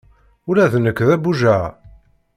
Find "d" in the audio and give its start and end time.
0.71-0.73, 1.07-1.09